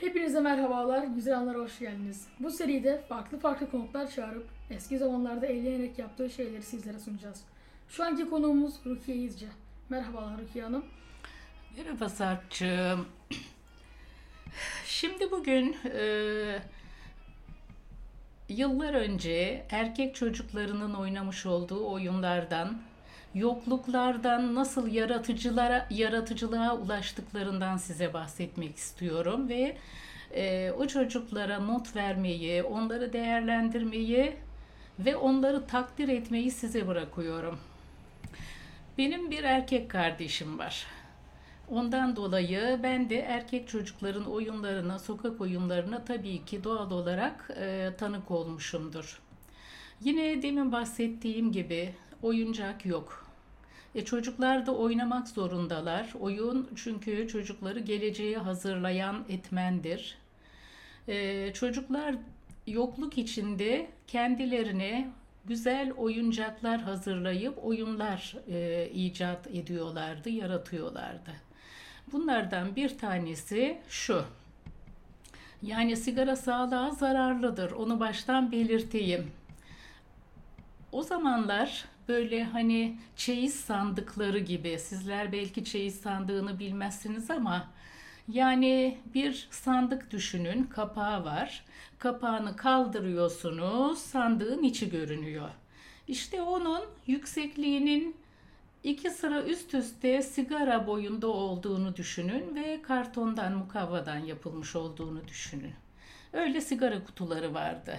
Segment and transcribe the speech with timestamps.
[0.00, 2.28] Hepinize merhabalar, güzel anlara hoş geldiniz.
[2.40, 7.44] Bu seride farklı farklı konuklar çağırıp eski zamanlarda eğlenerek yaptığı şeyleri sizlere sunacağız.
[7.88, 9.46] Şu anki konuğumuz Rukiye İzce.
[9.88, 10.84] Merhabalar Rukiye Hanım.
[11.76, 13.06] Merhaba Sarp'cığım.
[14.86, 16.02] Şimdi bugün e,
[18.48, 22.78] yıllar önce erkek çocuklarının oynamış olduğu oyunlardan,
[23.34, 29.76] yokluklardan nasıl yaratıcılara yaratıcılığa ulaştıklarından size bahsetmek istiyorum ve
[30.34, 34.36] e, o çocuklara not vermeyi, onları değerlendirmeyi
[34.98, 37.58] ve onları takdir etmeyi size bırakıyorum.
[38.98, 40.86] Benim bir erkek kardeşim var.
[41.68, 48.30] Ondan dolayı ben de erkek çocukların oyunlarına, sokak oyunlarına tabii ki doğal olarak e, tanık
[48.30, 49.20] olmuşumdur.
[50.00, 53.26] Yine demin bahsettiğim gibi oyuncak yok.
[53.94, 56.12] E, çocuklar da oynamak zorundalar.
[56.20, 60.18] Oyun çünkü çocukları geleceğe hazırlayan etmendir.
[61.08, 62.14] E, çocuklar
[62.66, 65.10] yokluk içinde kendilerine
[65.44, 71.30] güzel oyuncaklar hazırlayıp oyunlar e, icat ediyorlardı, yaratıyorlardı.
[72.12, 74.24] Bunlardan bir tanesi şu.
[75.62, 77.70] Yani sigara sağlığa zararlıdır.
[77.70, 79.30] Onu baştan belirteyim.
[80.92, 87.70] O zamanlar böyle hani çeyiz sandıkları gibi sizler belki çeyiz sandığını bilmezsiniz ama
[88.28, 91.64] yani bir sandık düşünün, kapağı var.
[91.98, 95.50] Kapağını kaldırıyorsunuz, sandığın içi görünüyor.
[96.08, 98.16] İşte onun yüksekliğinin
[98.82, 105.74] iki sıra üst üste sigara boyunda olduğunu düşünün ve kartondan, mukavvadan yapılmış olduğunu düşünün.
[106.32, 107.98] Öyle sigara kutuları vardı.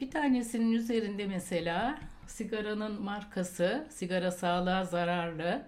[0.00, 5.62] Bir tanesinin üzerinde mesela sigaranın markası, sigara sağlığa zararlı,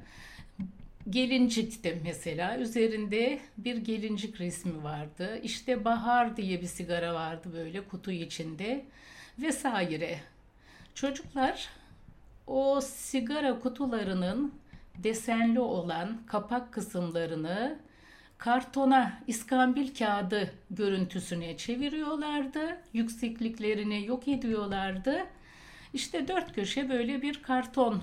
[1.10, 2.58] gelincikti mesela.
[2.58, 5.40] Üzerinde bir gelincik resmi vardı.
[5.42, 8.84] İşte Bahar diye bir sigara vardı böyle kutu içinde
[9.38, 10.20] vesaire.
[10.94, 11.68] Çocuklar
[12.46, 14.54] o sigara kutularının
[14.98, 17.78] desenli olan kapak kısımlarını
[18.38, 22.76] kartona, iskambil kağıdı görüntüsüne çeviriyorlardı.
[22.92, 25.26] Yüksekliklerini yok ediyorlardı.
[25.94, 28.02] İşte dört köşe böyle bir karton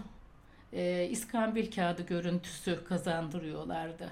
[0.73, 4.09] e, iskambil kağıdı görüntüsü kazandırıyorlardı.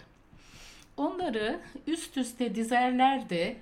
[0.97, 3.57] Onları üst üste dizerlerdi.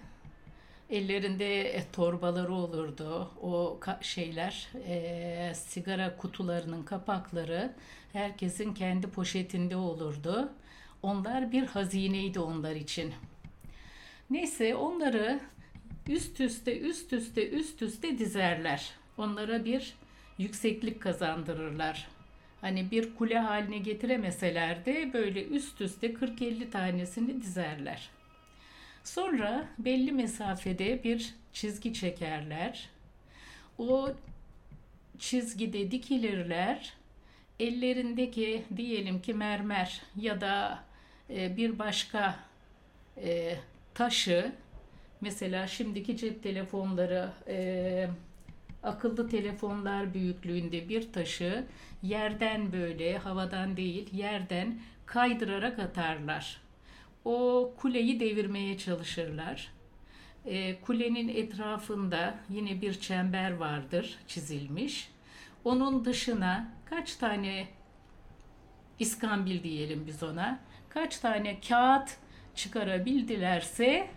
[0.89, 3.31] Ellerinde e, torbaları olurdu.
[3.41, 7.73] O şeyler, e, sigara kutularının kapakları
[8.13, 10.51] herkesin kendi poşetinde olurdu.
[11.03, 13.13] Onlar bir hazineydi onlar için.
[14.29, 15.39] Neyse onları
[16.07, 18.91] üst üste üst üste üst üste dizerler.
[19.17, 19.93] Onlara bir
[20.41, 22.07] yükseklik kazandırırlar.
[22.61, 28.09] Hani bir kule haline getiremeseler de böyle üst üste 40-50 tanesini dizerler.
[29.03, 32.89] Sonra belli mesafede bir çizgi çekerler.
[33.77, 34.09] O
[35.19, 36.93] çizgide dikilirler.
[37.59, 40.83] Ellerindeki diyelim ki mermer ya da
[41.29, 42.39] e, bir başka
[43.17, 43.55] e,
[43.93, 44.51] taşı
[45.21, 48.07] mesela şimdiki cep telefonları e,
[48.83, 51.65] akıllı telefonlar büyüklüğünde bir taşı
[52.03, 56.61] yerden böyle havadan değil yerden kaydırarak atarlar.
[57.25, 59.71] O kuleyi devirmeye çalışırlar.
[60.45, 65.11] E, kulenin etrafında yine bir çember vardır çizilmiş.
[65.63, 67.67] Onun dışına kaç tane
[68.99, 70.59] iskambil diyelim biz ona,
[70.89, 72.17] kaç tane kağıt
[72.55, 74.07] çıkarabildilerse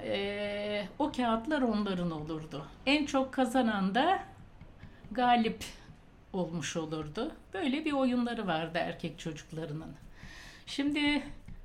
[0.00, 2.66] e, o kağıtlar onların olurdu.
[2.86, 4.22] En çok kazanan da
[5.10, 5.64] galip
[6.32, 7.32] olmuş olurdu.
[7.54, 9.92] Böyle bir oyunları vardı erkek çocuklarının.
[10.66, 11.22] Şimdi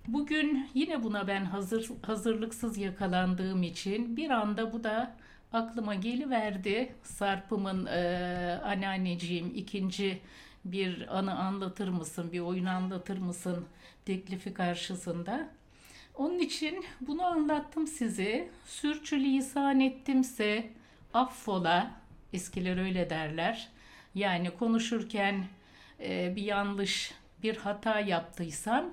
[0.07, 5.15] bugün yine buna ben hazır hazırlıksız yakalandığım için bir anda bu da
[5.53, 6.95] aklıma geliverdi.
[7.03, 10.21] Sarp'ımın e, anneanneciğim ikinci
[10.65, 13.65] bir anı anlatır mısın, bir oyun anlatır mısın
[14.05, 15.49] teklifi karşısında.
[16.17, 18.49] Onun için bunu anlattım size.
[18.65, 20.69] Sürçülisan ettimse
[21.13, 21.91] affola.
[22.33, 23.67] Eskiler öyle derler.
[24.15, 25.45] Yani konuşurken
[25.99, 27.13] e, bir yanlış,
[27.43, 28.85] bir hata yaptıysam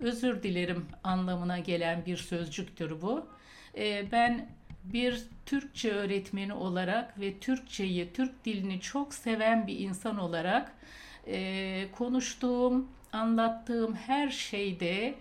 [0.00, 3.26] özür dilerim anlamına gelen bir sözcüktür bu.
[3.78, 4.48] E, ben
[4.84, 10.72] bir Türkçe öğretmeni olarak ve Türkçeyi, Türk dilini çok seven bir insan olarak
[11.26, 15.14] e, konuştuğum, anlattığım her şeyde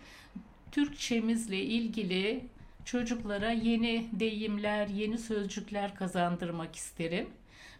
[0.71, 2.45] Türkçemizle ilgili
[2.85, 7.27] çocuklara yeni deyimler, yeni sözcükler kazandırmak isterim.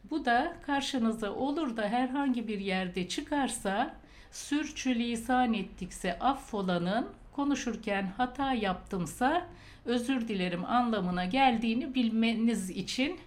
[0.09, 3.95] Bu da karşınıza olur da herhangi bir yerde çıkarsa
[4.31, 9.47] sürçülisan ettikse affolanın konuşurken hata yaptımsa
[9.85, 13.19] özür dilerim anlamına geldiğini bilmeniz için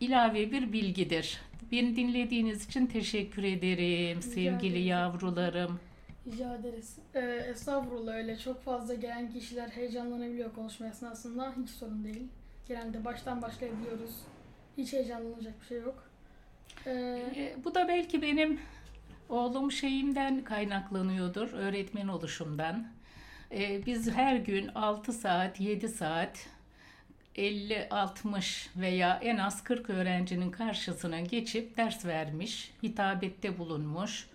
[0.00, 1.40] ilave bir bilgidir.
[1.72, 4.86] Beni dinlediğiniz için teşekkür ederim sevgili ederim.
[4.86, 5.80] yavrularım.
[6.32, 6.96] Rica ederiz.
[7.14, 7.20] Ee,
[7.50, 11.54] estağfurullah öyle çok fazla gelen kişiler heyecanlanabiliyor konuşma esnasında.
[11.62, 12.28] Hiç sorun değil.
[12.68, 14.10] Genelde baştan başlayabiliyoruz.
[14.78, 16.10] Hiç heyecanlanacak bir şey yok.
[16.86, 16.90] Ee,
[17.36, 18.60] E, bu da belki benim
[19.28, 22.86] oğlum şeyimden kaynaklanıyordur, öğretmen oluşumdan.
[23.52, 26.46] E, biz her gün 6 saat, 7 saat
[27.36, 34.26] 50, 60 veya en az 40 öğrencinin karşısına geçip ders vermiş, hitabette bulunmuş.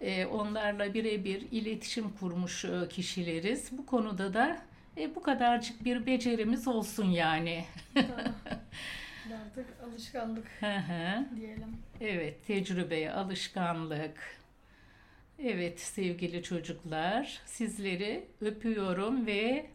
[0.00, 3.68] E, onlarla birebir iletişim kurmuş e, kişileriz.
[3.72, 4.62] Bu konuda da
[4.96, 7.64] e, bu kadarcık bir becerimiz olsun yani.
[9.46, 10.46] Artık alışkanlık
[11.36, 11.76] diyelim.
[12.00, 14.40] Evet, tecrübeye alışkanlık.
[15.38, 19.66] Evet sevgili çocuklar, sizleri öpüyorum ve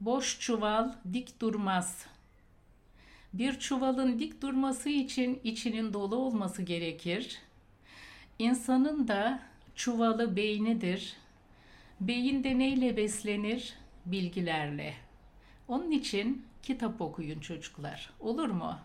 [0.00, 2.06] boş çuval dik durmaz.
[3.32, 7.38] Bir çuvalın dik durması için içinin dolu olması gerekir.
[8.38, 9.40] İnsanın da
[9.74, 11.16] çuvalı beynidir.
[12.00, 13.74] Beyin de neyle beslenir?
[14.06, 14.94] Bilgilerle.
[15.68, 18.10] Onun için kitap okuyun çocuklar.
[18.20, 18.78] Olur mu?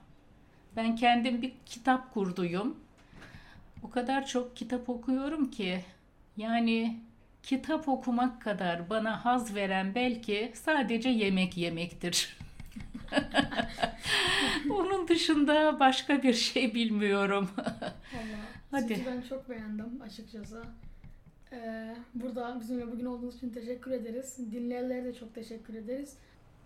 [0.75, 2.77] Ben kendim bir kitap kurduyum.
[3.83, 5.81] O kadar çok kitap okuyorum ki
[6.37, 6.99] yani
[7.43, 12.37] kitap okumak kadar bana haz veren belki sadece yemek yemektir.
[14.69, 17.49] Onun dışında başka bir şey bilmiyorum.
[18.71, 18.95] Hadi.
[18.95, 20.63] sizi ben çok beğendim açıkçası.
[21.51, 24.37] Ee, burada bizimle bugün olduğunuz için teşekkür ederiz.
[24.51, 26.17] Dinleyenlere de çok teşekkür ederiz.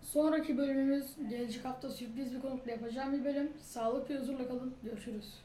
[0.02, 3.52] Sonraki bölümümüz gelecek hafta sürpriz bir konukla yapacağım bir bölüm.
[3.62, 4.74] Sağlık ve huzurla kalın.
[4.84, 5.44] Görüşürüz.